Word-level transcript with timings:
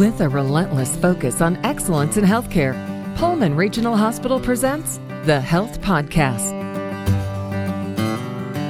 With 0.00 0.22
a 0.22 0.30
relentless 0.30 0.96
focus 0.96 1.42
on 1.42 1.58
excellence 1.62 2.16
in 2.16 2.24
healthcare, 2.24 2.72
Pullman 3.16 3.54
Regional 3.54 3.98
Hospital 3.98 4.40
presents 4.40 4.98
the 5.24 5.38
Health 5.38 5.82
Podcast. 5.82 6.54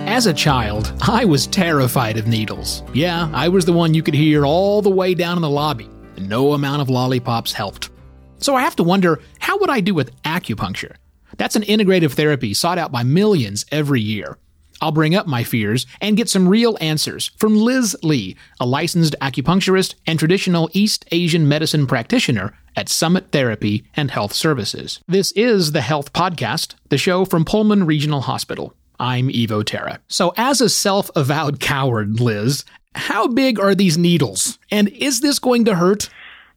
As 0.08 0.26
a 0.26 0.34
child, 0.34 0.92
I 1.02 1.24
was 1.24 1.46
terrified 1.46 2.16
of 2.16 2.26
needles. 2.26 2.82
Yeah, 2.92 3.30
I 3.32 3.46
was 3.46 3.64
the 3.64 3.72
one 3.72 3.94
you 3.94 4.02
could 4.02 4.14
hear 4.14 4.44
all 4.44 4.82
the 4.82 4.90
way 4.90 5.14
down 5.14 5.38
in 5.38 5.42
the 5.42 5.48
lobby, 5.48 5.88
and 6.16 6.28
no 6.28 6.52
amount 6.52 6.82
of 6.82 6.90
lollipops 6.90 7.52
helped. 7.52 7.90
So 8.38 8.56
I 8.56 8.62
have 8.62 8.74
to 8.74 8.82
wonder 8.82 9.20
how 9.38 9.56
would 9.60 9.70
I 9.70 9.78
do 9.78 9.94
with 9.94 10.20
acupuncture? 10.24 10.96
That's 11.36 11.54
an 11.54 11.62
integrative 11.62 12.14
therapy 12.14 12.54
sought 12.54 12.76
out 12.76 12.90
by 12.90 13.04
millions 13.04 13.64
every 13.70 14.00
year. 14.00 14.36
I'll 14.80 14.92
bring 14.92 15.14
up 15.14 15.26
my 15.26 15.44
fears 15.44 15.86
and 16.00 16.16
get 16.16 16.28
some 16.28 16.48
real 16.48 16.78
answers 16.80 17.30
from 17.36 17.56
Liz 17.56 17.96
Lee, 18.02 18.36
a 18.58 18.66
licensed 18.66 19.14
acupuncturist 19.20 19.94
and 20.06 20.18
traditional 20.18 20.70
East 20.72 21.04
Asian 21.12 21.46
medicine 21.48 21.86
practitioner 21.86 22.54
at 22.76 22.88
Summit 22.88 23.30
Therapy 23.30 23.84
and 23.94 24.10
Health 24.10 24.32
Services. 24.32 25.00
This 25.06 25.32
is 25.32 25.72
the 25.72 25.80
Health 25.80 26.12
Podcast, 26.12 26.74
the 26.88 26.98
show 26.98 27.24
from 27.24 27.44
Pullman 27.44 27.84
Regional 27.84 28.22
Hospital. 28.22 28.74
I'm 28.98 29.28
Evo 29.28 29.64
Terra. 29.64 30.00
So, 30.08 30.32
as 30.36 30.60
a 30.60 30.68
self 30.68 31.10
avowed 31.16 31.58
coward, 31.60 32.20
Liz, 32.20 32.64
how 32.94 33.28
big 33.28 33.58
are 33.58 33.74
these 33.74 33.96
needles? 33.96 34.58
And 34.70 34.88
is 34.88 35.20
this 35.20 35.38
going 35.38 35.64
to 35.66 35.74
hurt? 35.74 36.10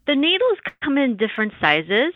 The 0.07 0.15
needles 0.15 0.57
come 0.83 0.97
in 0.97 1.15
different 1.15 1.53
sizes. 1.61 2.13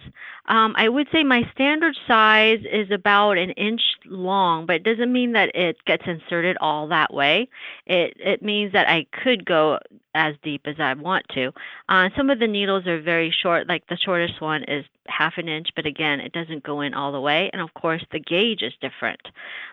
Um, 0.48 0.74
I 0.78 0.90
would 0.90 1.08
say 1.12 1.24
my 1.24 1.44
standard 1.54 1.98
size 2.08 2.60
is 2.72 2.90
about 2.92 3.38
an 3.38 3.52
inch 3.52 3.82
long, 4.05 4.66
but 4.66 4.78
it 4.78 4.84
doesn't 4.84 5.12
mean 5.12 5.34
that 5.34 5.55
it 5.55 5.78
gets 5.86 6.04
inserted 6.05 6.58
all 6.62 6.88
that 6.88 7.14
way. 7.14 7.50
It 7.86 8.16
it 8.18 8.42
means 8.42 8.74
that 8.74 8.88
I 8.88 9.05
could 9.24 9.46
go 9.46 9.80
as 10.18 10.36
deep 10.44 10.62
as 10.66 10.76
I 10.80 10.94
want 10.96 11.26
to. 11.36 11.52
Uh, 11.90 12.10
some 12.18 12.30
of 12.30 12.40
the 12.40 12.48
needles 12.48 12.88
are 12.88 13.00
very 13.00 13.32
short, 13.32 13.68
like 13.68 13.86
the 13.88 13.98
shortest 13.98 14.41
one 14.41 14.63
is 14.63 14.84
half 15.08 15.34
an 15.38 15.48
inch, 15.48 15.70
but 15.76 15.86
again, 15.86 16.20
it 16.20 16.34
doesn't 16.34 16.64
go 16.64 16.82
in 16.82 16.93
all 16.93 17.12
the 17.12 17.21
way. 17.21 17.49
And 17.54 17.62
of 17.62 17.74
course, 17.76 18.04
the 18.12 18.20
gauge 18.20 18.62
is 18.64 18.74
different. 18.82 19.21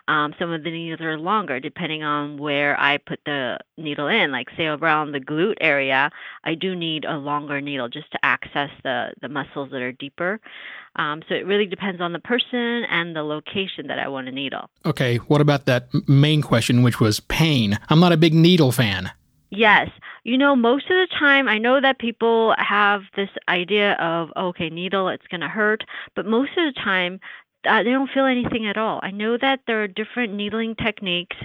Um, 0.07 0.35
some 0.39 0.53
of 0.53 0.63
the 0.63 0.71
needles 0.71 1.01
are 1.01 1.19
longer 1.19 1.61
depending 1.61 2.03
on 2.03 2.37
where 2.37 2.79
I 2.79 2.99
put 2.99 3.21
the 3.25 3.59
needle 3.79 4.07
in. 4.07 4.33
Like, 4.33 4.49
say, 4.57 4.67
around 4.67 5.13
the 5.13 5.21
glute 5.21 5.57
area, 5.61 6.11
I 6.45 6.55
do 6.55 6.77
need 6.77 7.07
a 7.07 7.17
longer 7.17 7.61
needle 7.61 7.89
just 7.89 8.11
to 8.13 8.19
access 8.23 8.71
the, 8.83 9.13
the 9.23 9.29
muscles 9.29 9.71
that 9.71 9.81
are 9.81 9.93
deeper. 9.93 10.41
Um, 10.97 11.23
so 11.29 11.35
it 11.35 11.47
really 11.47 11.67
depends 11.67 12.01
on 12.01 12.13
the 12.13 12.19
person 12.19 12.85
and 12.91 13.17
the 13.17 13.23
location 13.23 13.89
that 13.89 13.99
I 13.99 14.09
want 14.09 14.27
to 14.27 14.33
needle. 14.33 14.71
Okay, 14.87 15.17
what 15.17 15.41
about 15.41 15.67
that 15.67 15.89
main 16.09 16.41
question, 16.41 16.83
which 16.83 17.01
was 17.01 17.21
pain? 17.21 17.79
I'm 17.89 18.01
not 18.01 18.13
a 18.13 18.17
big 18.17 18.35
needle 18.35 18.73
fan. 18.73 19.11
Yes. 19.51 19.91
You 20.25 20.39
know, 20.39 20.57
most 20.57 20.85
of 20.85 20.97
the 20.97 21.09
time, 21.19 21.49
I 21.49 21.59
know 21.59 21.81
that 21.81 21.99
people 21.99 22.55
have 22.59 23.03
this 23.15 23.29
idea 23.49 23.93
of, 23.95 24.31
okay, 24.37 24.71
needle, 24.71 25.09
it's 25.09 25.27
going 25.27 25.43
to 25.43 25.49
hurt. 25.49 25.85
But 26.17 26.27
most 26.27 26.51
of 26.57 26.75
the 26.75 26.81
time, 26.81 27.21
uh, 27.69 27.83
they 27.83 27.91
don't 27.91 28.11
feel 28.11 28.27
anything 28.27 28.67
at 28.67 28.77
all. 28.77 29.01
I 29.03 29.11
know 29.11 29.37
that 29.39 29.61
there 29.67 29.83
are 29.83 29.89
different 29.89 30.35
needling 30.35 30.75
techniques, 30.75 31.37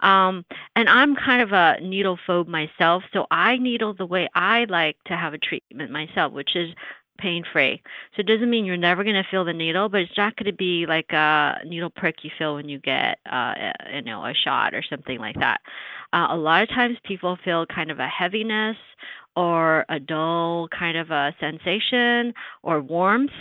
um, 0.00 0.44
and 0.74 0.88
I'm 0.88 1.16
kind 1.16 1.42
of 1.42 1.52
a 1.52 1.78
needle 1.82 2.18
phobe 2.26 2.46
myself, 2.46 3.02
so 3.12 3.26
I 3.30 3.56
needle 3.58 3.94
the 3.94 4.06
way 4.06 4.28
I 4.34 4.64
like 4.68 4.96
to 5.06 5.16
have 5.16 5.34
a 5.34 5.38
treatment 5.38 5.90
myself, 5.90 6.32
which 6.32 6.56
is 6.56 6.70
pain 7.16 7.44
free. 7.52 7.82
So 8.14 8.20
it 8.20 8.26
doesn't 8.26 8.48
mean 8.50 8.64
you're 8.64 8.76
never 8.76 9.04
going 9.04 9.16
to 9.16 9.28
feel 9.30 9.44
the 9.44 9.52
needle, 9.52 9.88
but 9.88 10.00
it's 10.00 10.16
not 10.16 10.36
going 10.36 10.50
to 10.50 10.56
be 10.56 10.86
like 10.86 11.12
a 11.12 11.58
needle 11.64 11.90
prick 11.90 12.16
you 12.22 12.30
feel 12.38 12.54
when 12.54 12.68
you 12.68 12.78
get, 12.78 13.18
uh, 13.30 13.54
you 13.92 14.02
know, 14.02 14.24
a 14.24 14.34
shot 14.34 14.74
or 14.74 14.82
something 14.88 15.18
like 15.18 15.36
that. 15.36 15.60
Uh, 16.12 16.28
a 16.30 16.36
lot 16.36 16.62
of 16.62 16.68
times 16.68 16.96
people 17.04 17.36
feel 17.44 17.66
kind 17.66 17.90
of 17.90 17.98
a 17.98 18.08
heaviness 18.08 18.76
or 19.36 19.84
a 19.88 20.00
dull 20.00 20.68
kind 20.68 20.96
of 20.96 21.10
a 21.10 21.34
sensation 21.38 22.32
or 22.62 22.80
warmth. 22.80 23.32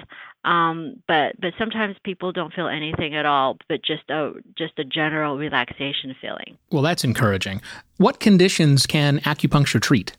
Um, 0.44 1.02
but 1.08 1.40
but 1.42 1.53
sometimes 1.58 1.96
people 2.03 2.31
don't 2.31 2.53
feel 2.53 2.68
anything 2.68 3.16
at 3.16 3.25
all, 3.25 3.58
but 3.68 3.84
just 3.84 4.08
a 4.09 4.34
just 4.56 4.78
a 4.78 4.84
general 4.84 5.38
relaxation 5.38 6.16
feeling. 6.22 6.58
Well, 6.72 6.84
that's 6.84 7.03
encouraging. 7.03 7.62
What 7.97 8.19
conditions 8.19 8.85
can 8.85 9.19
acupuncture 9.22 9.81
treat? 9.81 10.16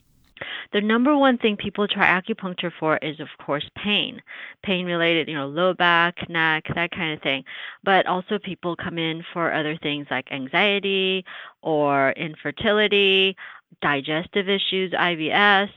The 0.76 0.82
number 0.82 1.16
one 1.16 1.38
thing 1.38 1.56
people 1.56 1.88
try 1.88 2.04
acupuncture 2.04 2.70
for 2.78 2.98
is, 2.98 3.18
of 3.18 3.28
course, 3.42 3.66
pain. 3.82 4.20
Pain 4.62 4.84
related, 4.84 5.26
you 5.26 5.34
know, 5.34 5.46
low 5.46 5.72
back, 5.72 6.28
neck, 6.28 6.64
that 6.74 6.90
kind 6.90 7.14
of 7.14 7.22
thing. 7.22 7.44
But 7.82 8.04
also, 8.04 8.38
people 8.38 8.76
come 8.76 8.98
in 8.98 9.24
for 9.32 9.50
other 9.50 9.78
things 9.78 10.06
like 10.10 10.30
anxiety 10.30 11.24
or 11.62 12.10
infertility, 12.10 13.38
digestive 13.80 14.48
issues, 14.48 14.92
IBS, 14.92 15.70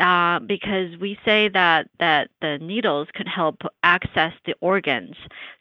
uh, 0.00 0.40
because 0.40 0.96
we 1.00 1.16
say 1.24 1.48
that 1.48 1.88
that 2.00 2.28
the 2.40 2.58
needles 2.60 3.08
can 3.14 3.26
help 3.26 3.62
access 3.84 4.32
the 4.44 4.54
organs. 4.60 5.14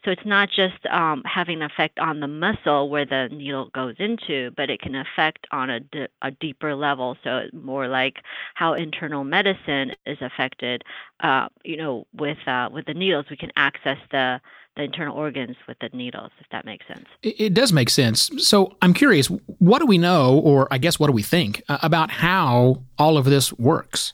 So 0.03 0.09
it's 0.09 0.25
not 0.25 0.49
just 0.49 0.83
um, 0.89 1.21
having 1.25 1.61
an 1.61 1.69
effect 1.69 1.99
on 1.99 2.21
the 2.21 2.27
muscle 2.27 2.89
where 2.89 3.05
the 3.05 3.29
needle 3.31 3.69
goes 3.73 3.95
into, 3.99 4.51
but 4.57 4.69
it 4.69 4.81
can 4.81 4.95
affect 4.95 5.45
on 5.51 5.69
a, 5.69 5.81
a 6.23 6.31
deeper 6.31 6.73
level. 6.75 7.17
So 7.23 7.43
more 7.53 7.87
like 7.87 8.15
how 8.55 8.73
internal 8.73 9.23
medicine 9.23 9.91
is 10.05 10.17
affected. 10.21 10.83
Uh, 11.19 11.49
you 11.63 11.77
know, 11.77 12.07
with 12.13 12.39
uh, 12.47 12.69
with 12.71 12.85
the 12.85 12.95
needles, 12.95 13.25
we 13.29 13.37
can 13.37 13.51
access 13.55 13.97
the 14.11 14.41
the 14.75 14.83
internal 14.83 15.17
organs 15.17 15.57
with 15.67 15.77
the 15.79 15.89
needles, 15.93 16.31
if 16.39 16.47
that 16.51 16.65
makes 16.65 16.87
sense. 16.87 17.05
It, 17.23 17.35
it 17.39 17.53
does 17.53 17.73
make 17.73 17.89
sense. 17.89 18.29
So 18.37 18.75
I'm 18.81 18.93
curious, 18.93 19.27
what 19.59 19.79
do 19.79 19.85
we 19.85 19.97
know, 19.97 20.39
or 20.39 20.67
I 20.71 20.77
guess 20.77 20.99
what 20.99 21.07
do 21.07 21.13
we 21.13 21.23
think, 21.23 21.61
uh, 21.67 21.77
about 21.81 22.09
how 22.09 22.81
all 22.97 23.17
of 23.17 23.25
this 23.25 23.51
works? 23.53 24.11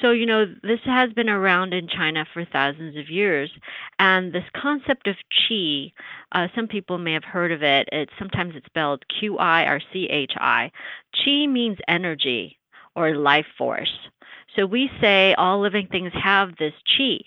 So, 0.00 0.12
you 0.12 0.24
know, 0.24 0.46
this 0.62 0.80
has 0.84 1.12
been 1.12 1.28
around 1.28 1.74
in 1.74 1.86
China 1.86 2.24
for 2.32 2.46
thousands 2.46 2.96
of 2.96 3.10
years. 3.10 3.50
And 3.98 4.32
this 4.32 4.44
concept 4.54 5.06
of 5.06 5.16
qi, 5.50 5.92
uh, 6.32 6.48
some 6.54 6.68
people 6.68 6.96
may 6.96 7.12
have 7.12 7.24
heard 7.24 7.52
of 7.52 7.62
it. 7.62 7.88
It's 7.92 8.12
sometimes 8.18 8.54
it's 8.56 8.64
spelled 8.66 9.04
Q 9.18 9.36
I 9.36 9.64
or 9.64 9.80
C 9.92 10.06
H 10.08 10.32
I. 10.38 10.70
Qi 11.16 11.50
means 11.50 11.76
energy 11.86 12.58
or 12.94 13.14
life 13.14 13.46
force. 13.58 13.92
So 14.56 14.64
we 14.64 14.90
say 15.00 15.34
all 15.34 15.60
living 15.60 15.86
things 15.86 16.12
have 16.14 16.56
this 16.56 16.72
qi. 16.98 17.20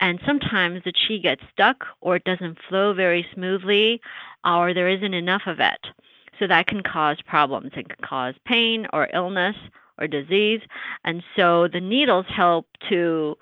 And 0.00 0.20
sometimes 0.24 0.82
the 0.84 0.92
qi 0.92 1.22
gets 1.22 1.42
stuck 1.52 1.84
or 2.00 2.16
it 2.16 2.24
doesn't 2.24 2.58
flow 2.68 2.92
very 2.92 3.26
smoothly 3.34 4.00
or 4.44 4.72
there 4.72 4.88
isn't 4.88 5.14
enough 5.14 5.42
of 5.46 5.60
it. 5.60 5.86
So 6.38 6.46
that 6.46 6.68
can 6.68 6.82
cause 6.82 7.18
problems. 7.26 7.72
It 7.76 7.88
can 7.88 8.04
cause 8.04 8.34
pain 8.44 8.86
or 8.92 9.08
illness 9.12 9.56
or 9.98 10.06
disease. 10.06 10.60
And 11.04 11.22
so 11.34 11.66
the 11.66 11.80
needles 11.80 12.26
help 12.28 12.66
to 12.88 13.36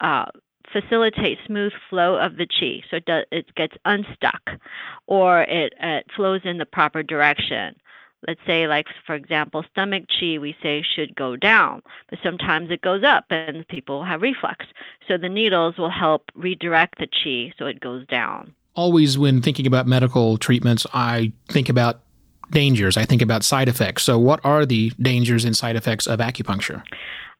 uh, 0.00 0.26
facilitate 0.72 1.38
smooth 1.46 1.72
flow 1.90 2.16
of 2.16 2.36
the 2.36 2.46
qi. 2.46 2.82
So 2.90 2.96
it, 2.96 3.04
does, 3.04 3.24
it 3.32 3.54
gets 3.56 3.76
unstuck 3.84 4.50
or 5.06 5.42
it, 5.42 5.74
it 5.80 6.06
flows 6.14 6.42
in 6.44 6.58
the 6.58 6.66
proper 6.66 7.02
direction 7.02 7.74
let's 8.26 8.40
say 8.46 8.66
like 8.66 8.86
for 9.06 9.14
example 9.14 9.64
stomach 9.70 10.04
chi 10.08 10.38
we 10.38 10.56
say 10.62 10.82
should 10.82 11.14
go 11.14 11.36
down 11.36 11.82
but 12.10 12.18
sometimes 12.22 12.70
it 12.70 12.80
goes 12.80 13.04
up 13.04 13.24
and 13.30 13.66
people 13.68 14.04
have 14.04 14.22
reflux. 14.22 14.66
So 15.08 15.16
the 15.16 15.28
needles 15.28 15.76
will 15.78 15.90
help 15.90 16.30
redirect 16.34 16.98
the 16.98 17.06
chi 17.06 17.52
so 17.58 17.66
it 17.66 17.80
goes 17.80 18.06
down. 18.06 18.54
Always 18.74 19.16
when 19.16 19.40
thinking 19.40 19.66
about 19.66 19.86
medical 19.86 20.36
treatments 20.36 20.86
i 20.92 21.32
think 21.48 21.68
about 21.68 22.00
dangers. 22.50 22.96
I 22.96 23.04
think 23.04 23.22
about 23.22 23.44
side 23.44 23.68
effects. 23.68 24.02
So 24.02 24.18
what 24.18 24.40
are 24.44 24.66
the 24.66 24.92
dangers 25.00 25.44
and 25.44 25.56
side 25.56 25.76
effects 25.76 26.06
of 26.06 26.20
acupuncture? 26.20 26.82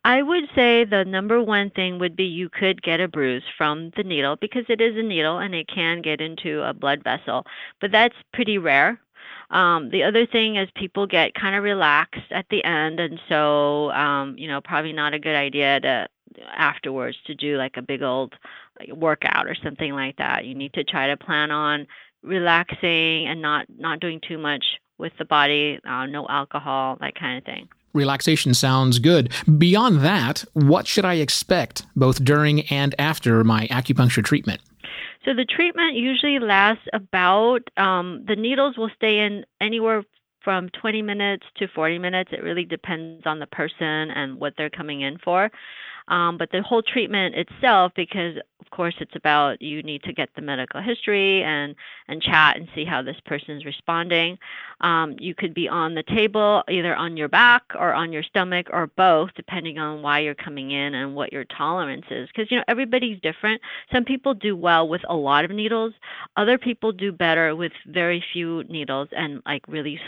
I 0.04 0.22
would 0.22 0.44
say 0.54 0.84
the 0.84 1.04
number 1.04 1.42
one 1.42 1.70
thing 1.70 1.98
would 1.98 2.14
be 2.14 2.24
you 2.24 2.48
could 2.48 2.80
get 2.80 3.00
a 3.00 3.08
bruise 3.08 3.42
from 3.58 3.90
the 3.96 4.04
needle 4.04 4.36
because 4.40 4.64
it 4.68 4.80
is 4.80 4.96
a 4.96 5.02
needle 5.02 5.38
and 5.38 5.52
it 5.52 5.66
can 5.66 6.00
get 6.00 6.20
into 6.20 6.62
a 6.62 6.72
blood 6.72 7.02
vessel, 7.02 7.44
but 7.80 7.90
that's 7.90 8.14
pretty 8.32 8.56
rare. 8.56 9.00
Um, 9.50 9.90
the 9.90 10.02
other 10.02 10.26
thing 10.26 10.56
is 10.56 10.68
people 10.74 11.06
get 11.06 11.34
kind 11.34 11.54
of 11.54 11.62
relaxed 11.62 12.30
at 12.30 12.46
the 12.50 12.64
end, 12.64 13.00
and 13.00 13.20
so 13.28 13.90
um, 13.92 14.36
you 14.36 14.48
know 14.48 14.60
probably 14.60 14.92
not 14.92 15.14
a 15.14 15.18
good 15.18 15.36
idea 15.36 15.80
to 15.80 16.08
afterwards 16.54 17.16
to 17.26 17.34
do 17.34 17.56
like 17.56 17.76
a 17.76 17.82
big 17.82 18.02
old 18.02 18.34
workout 18.92 19.46
or 19.46 19.54
something 19.54 19.92
like 19.92 20.16
that. 20.16 20.44
You 20.44 20.54
need 20.54 20.72
to 20.74 20.84
try 20.84 21.08
to 21.08 21.16
plan 21.16 21.50
on 21.50 21.86
relaxing 22.22 23.26
and 23.26 23.40
not 23.40 23.66
not 23.78 24.00
doing 24.00 24.20
too 24.26 24.38
much 24.38 24.64
with 24.98 25.12
the 25.18 25.24
body, 25.24 25.78
uh, 25.86 26.06
no 26.06 26.26
alcohol, 26.28 26.96
that 27.00 27.14
kind 27.14 27.38
of 27.38 27.44
thing. 27.44 27.68
Relaxation 27.92 28.52
sounds 28.52 28.98
good. 28.98 29.32
Beyond 29.58 30.00
that, 30.00 30.44
what 30.52 30.86
should 30.86 31.04
I 31.04 31.14
expect 31.14 31.86
both 31.96 32.22
during 32.22 32.60
and 32.68 32.94
after 32.98 33.42
my 33.42 33.66
acupuncture 33.68 34.24
treatment? 34.24 34.60
So 35.26 35.34
the 35.34 35.44
treatment 35.44 35.96
usually 35.96 36.38
lasts 36.38 36.86
about, 36.92 37.62
um, 37.76 38.24
the 38.28 38.36
needles 38.36 38.78
will 38.78 38.90
stay 38.94 39.18
in 39.18 39.44
anywhere 39.60 40.04
from 40.42 40.68
20 40.80 41.02
minutes 41.02 41.44
to 41.56 41.66
40 41.66 41.98
minutes. 41.98 42.30
It 42.32 42.44
really 42.44 42.64
depends 42.64 43.26
on 43.26 43.40
the 43.40 43.48
person 43.48 44.12
and 44.12 44.38
what 44.38 44.54
they're 44.56 44.70
coming 44.70 45.00
in 45.00 45.18
for. 45.18 45.50
Um, 46.08 46.38
but 46.38 46.50
the 46.50 46.62
whole 46.62 46.82
treatment 46.82 47.34
itself, 47.34 47.92
because 47.94 48.36
of 48.60 48.70
course 48.70 48.94
it's 49.00 49.14
about 49.14 49.60
you 49.60 49.82
need 49.82 50.02
to 50.04 50.12
get 50.12 50.28
the 50.34 50.42
medical 50.42 50.80
history 50.80 51.42
and 51.42 51.74
and 52.08 52.22
chat 52.22 52.56
and 52.56 52.68
see 52.74 52.84
how 52.84 53.02
this 53.02 53.16
person's 53.24 53.64
responding. 53.64 54.38
Um, 54.80 55.16
you 55.18 55.34
could 55.34 55.54
be 55.54 55.68
on 55.68 55.94
the 55.94 56.02
table, 56.02 56.62
either 56.68 56.94
on 56.94 57.16
your 57.16 57.28
back 57.28 57.62
or 57.74 57.94
on 57.94 58.12
your 58.12 58.22
stomach 58.22 58.68
or 58.72 58.88
both, 58.88 59.30
depending 59.34 59.78
on 59.78 60.02
why 60.02 60.20
you're 60.20 60.34
coming 60.34 60.70
in 60.70 60.94
and 60.94 61.14
what 61.14 61.32
your 61.32 61.44
tolerance 61.44 62.06
is. 62.10 62.28
Because 62.28 62.50
you 62.50 62.58
know 62.58 62.64
everybody's 62.68 63.20
different. 63.20 63.60
Some 63.92 64.04
people 64.04 64.34
do 64.34 64.56
well 64.56 64.88
with 64.88 65.02
a 65.08 65.16
lot 65.16 65.44
of 65.44 65.50
needles. 65.50 65.94
Other 66.36 66.58
people 66.58 66.92
do 66.92 67.12
better 67.12 67.54
with 67.56 67.72
very 67.86 68.22
few 68.32 68.64
needles 68.64 69.08
and 69.12 69.42
like 69.46 69.62
really 69.68 70.00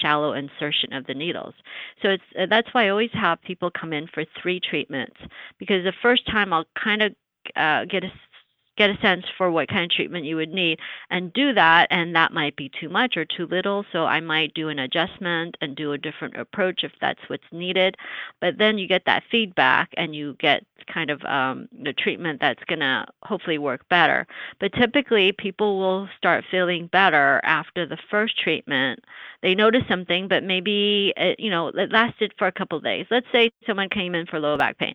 shallow 0.00 0.32
insertion 0.34 0.92
of 0.92 1.06
the 1.06 1.14
needles. 1.14 1.54
So 2.02 2.10
it's 2.10 2.22
uh, 2.38 2.46
that's 2.48 2.72
why 2.72 2.86
I 2.86 2.88
always 2.90 3.10
have 3.12 3.40
people 3.42 3.70
come 3.70 3.92
in 3.92 4.06
for 4.08 4.24
three 4.40 4.60
treatments 4.60 5.16
because 5.58 5.84
the 5.84 5.92
first 6.02 6.26
time 6.26 6.52
I'll 6.52 6.66
kind 6.82 7.02
of 7.02 7.14
uh, 7.56 7.84
get 7.84 8.04
a 8.04 8.10
get 8.76 8.90
a 8.90 8.98
sense 9.00 9.24
for 9.36 9.50
what 9.50 9.68
kind 9.68 9.84
of 9.84 9.90
treatment 9.90 10.24
you 10.24 10.36
would 10.36 10.52
need 10.52 10.78
and 11.10 11.32
do 11.32 11.52
that 11.54 11.86
and 11.90 12.14
that 12.14 12.32
might 12.32 12.54
be 12.56 12.70
too 12.78 12.88
much 12.88 13.16
or 13.16 13.24
too 13.24 13.46
little 13.46 13.84
so 13.90 14.04
i 14.04 14.20
might 14.20 14.52
do 14.54 14.68
an 14.68 14.78
adjustment 14.78 15.56
and 15.60 15.76
do 15.76 15.92
a 15.92 15.98
different 15.98 16.36
approach 16.36 16.84
if 16.84 16.92
that's 17.00 17.20
what's 17.28 17.44
needed 17.52 17.96
but 18.40 18.58
then 18.58 18.76
you 18.78 18.86
get 18.86 19.02
that 19.06 19.22
feedback 19.30 19.88
and 19.96 20.14
you 20.14 20.36
get 20.38 20.64
kind 20.92 21.10
of 21.10 21.22
um, 21.24 21.68
the 21.82 21.92
treatment 21.92 22.40
that's 22.40 22.62
going 22.64 22.80
to 22.80 23.06
hopefully 23.22 23.58
work 23.58 23.88
better. 23.88 24.26
But 24.60 24.72
typically 24.72 25.32
people 25.32 25.78
will 25.78 26.08
start 26.16 26.44
feeling 26.50 26.88
better 26.88 27.40
after 27.44 27.86
the 27.86 27.98
first 28.10 28.38
treatment. 28.38 29.00
They 29.42 29.54
notice 29.54 29.82
something 29.88 30.28
but 30.28 30.42
maybe 30.44 31.12
it, 31.16 31.38
you 31.38 31.50
know 31.50 31.68
it 31.68 31.92
lasted 31.92 32.32
for 32.38 32.46
a 32.46 32.52
couple 32.52 32.78
of 32.78 32.84
days. 32.84 33.06
Let's 33.10 33.26
say 33.32 33.50
someone 33.66 33.88
came 33.88 34.14
in 34.14 34.26
for 34.26 34.40
low 34.40 34.56
back 34.56 34.78
pain. 34.78 34.94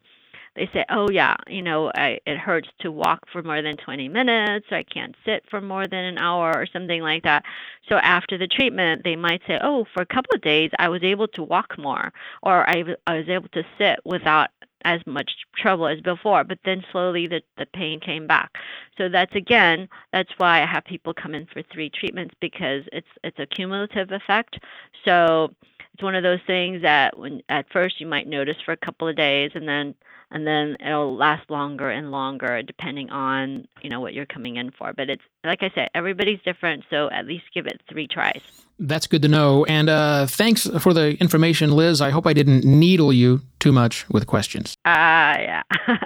They 0.56 0.70
say, 0.74 0.84
oh, 0.90 1.08
yeah, 1.10 1.38
you 1.48 1.62
know, 1.62 1.92
I, 1.96 2.20
it 2.26 2.38
hurts 2.38 2.68
to 2.82 2.92
walk 2.92 3.22
for 3.32 3.42
more 3.42 3.62
than 3.62 3.78
20 3.78 4.10
minutes, 4.10 4.66
or 4.70 4.78
I 4.80 4.84
can't 4.84 5.16
sit 5.26 5.46
for 5.50 5.62
more 5.62 5.88
than 5.88 6.04
an 6.04 6.18
hour, 6.18 6.52
or 6.54 6.66
something 6.66 7.02
like 7.02 7.24
that. 7.24 7.46
So 7.88 7.96
after 7.96 8.38
the 8.38 8.48
treatment, 8.48 9.04
they 9.06 9.16
might 9.16 9.42
say, 9.48 9.60
oh, 9.64 9.86
for 9.94 10.02
a 10.02 10.06
couple 10.06 10.36
of 10.36 10.42
days, 10.42 10.70
I 10.78 10.90
was 10.90 11.04
able 11.04 11.30
to 11.30 11.44
walk 11.44 11.78
more, 11.78 12.12
or 12.44 12.70
I, 12.70 12.84
I 13.08 13.16
was 13.16 13.30
able 13.30 13.48
to 13.50 13.64
sit 13.78 14.00
without 14.04 14.50
as 14.86 15.02
much 15.06 15.32
trouble 15.56 15.88
as 15.88 16.00
before 16.02 16.44
but 16.44 16.60
then 16.66 16.84
slowly 16.92 17.28
the, 17.28 17.42
the 17.58 17.66
pain 17.68 18.00
came 18.00 18.28
back. 18.28 18.52
So 18.98 19.10
that's 19.10 19.36
again 19.36 19.88
that's 20.14 20.32
why 20.38 20.62
i 20.62 20.66
have 20.66 20.86
people 20.86 21.14
come 21.14 21.36
in 21.36 21.46
for 21.48 21.62
three 21.74 21.90
treatments 21.90 22.36
because 22.40 22.84
it's 22.92 23.08
it's 23.24 23.40
a 23.40 23.46
cumulative 23.46 24.12
effect. 24.12 24.60
So 25.06 25.54
it's 25.94 26.04
one 26.04 26.16
of 26.16 26.24
those 26.24 26.40
things 26.48 26.82
that 26.82 27.18
when 27.18 27.42
at 27.50 27.72
first 27.72 28.00
you 28.00 28.08
might 28.08 28.28
notice 28.28 28.58
for 28.66 28.72
a 28.72 28.78
couple 28.78 29.08
of 29.08 29.16
days 29.16 29.52
and 29.56 29.68
then 29.68 29.96
and 30.32 30.48
then 30.48 30.78
it'll 30.80 31.16
last 31.16 31.50
longer 31.50 31.90
and 31.90 32.12
longer 32.12 32.62
depending 32.62 33.10
on 33.10 33.68
you 33.82 33.90
know 33.90 34.00
what 34.00 34.14
you're 34.14 34.26
coming 34.26 34.58
in 34.58 34.72
for. 34.72 34.94
But 34.94 35.10
it's 35.10 35.24
like 35.44 35.64
i 35.64 35.72
said 35.74 35.90
everybody's 35.96 36.40
different 36.44 36.84
so 36.90 37.10
at 37.12 37.26
least 37.26 37.46
give 37.54 37.68
it 37.68 37.82
three 37.90 38.08
tries. 38.08 38.42
That's 38.80 39.08
good 39.08 39.22
to 39.22 39.28
know. 39.28 39.66
And 39.66 39.90
uh, 39.90 40.26
thanks 40.26 40.68
for 40.80 40.94
the 40.94 41.16
information 41.20 41.72
liz. 41.72 42.02
I 42.02 42.10
hope 42.10 42.26
i 42.26 42.34
didn't 42.34 42.64
needle 42.66 43.14
you 43.14 43.42
too 43.60 43.72
much 43.72 44.10
with 44.10 44.28
questions. 44.28 44.76
Ah 44.86 45.34
uh, 45.34 45.38
yeah. 45.40 45.64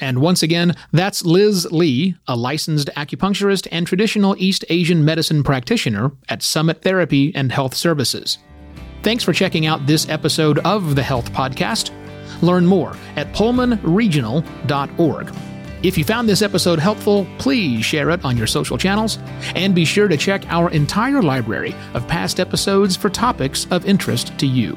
And 0.00 0.20
once 0.20 0.42
again, 0.42 0.74
that's 0.92 1.24
Liz 1.24 1.70
Lee, 1.70 2.16
a 2.26 2.34
licensed 2.34 2.88
acupuncturist 2.96 3.68
and 3.70 3.86
traditional 3.86 4.34
East 4.38 4.64
Asian 4.70 5.04
medicine 5.04 5.42
practitioner 5.42 6.12
at 6.28 6.42
Summit 6.42 6.82
Therapy 6.82 7.32
and 7.34 7.52
Health 7.52 7.74
Services. 7.74 8.38
Thanks 9.02 9.24
for 9.24 9.32
checking 9.32 9.66
out 9.66 9.86
this 9.86 10.08
episode 10.08 10.58
of 10.60 10.94
the 10.94 11.02
Health 11.02 11.32
Podcast. 11.32 11.90
Learn 12.42 12.66
more 12.66 12.96
at 13.16 13.32
pullmanregional.org. 13.32 15.34
If 15.82 15.96
you 15.96 16.04
found 16.04 16.28
this 16.28 16.42
episode 16.42 16.78
helpful, 16.78 17.26
please 17.38 17.84
share 17.84 18.10
it 18.10 18.24
on 18.24 18.36
your 18.36 18.46
social 18.46 18.76
channels 18.76 19.18
and 19.54 19.74
be 19.74 19.86
sure 19.86 20.08
to 20.08 20.16
check 20.16 20.44
our 20.48 20.70
entire 20.70 21.22
library 21.22 21.74
of 21.94 22.06
past 22.06 22.38
episodes 22.38 22.96
for 22.96 23.08
topics 23.08 23.66
of 23.70 23.86
interest 23.86 24.38
to 24.38 24.46
you. 24.46 24.76